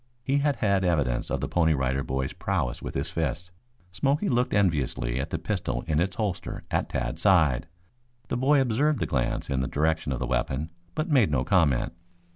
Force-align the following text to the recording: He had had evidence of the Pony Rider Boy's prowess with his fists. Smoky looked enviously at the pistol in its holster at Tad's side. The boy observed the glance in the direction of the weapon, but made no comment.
He 0.23 0.39
had 0.39 0.55
had 0.55 0.83
evidence 0.83 1.29
of 1.29 1.41
the 1.41 1.47
Pony 1.47 1.75
Rider 1.75 2.01
Boy's 2.01 2.33
prowess 2.33 2.81
with 2.81 2.95
his 2.95 3.11
fists. 3.11 3.51
Smoky 3.91 4.29
looked 4.29 4.51
enviously 4.51 5.19
at 5.19 5.29
the 5.29 5.37
pistol 5.37 5.83
in 5.85 5.99
its 5.99 6.15
holster 6.15 6.63
at 6.71 6.89
Tad's 6.89 7.21
side. 7.21 7.67
The 8.27 8.35
boy 8.37 8.59
observed 8.59 8.97
the 8.97 9.05
glance 9.05 9.47
in 9.47 9.59
the 9.59 9.67
direction 9.67 10.11
of 10.11 10.17
the 10.17 10.25
weapon, 10.25 10.71
but 10.95 11.07
made 11.09 11.29
no 11.29 11.43
comment. 11.43 11.93